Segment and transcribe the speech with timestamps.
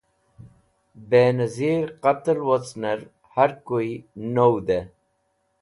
[1.11, 2.99] Benazir Qatal Wocner
[3.33, 3.89] Harkuy
[4.33, 4.79] Nowde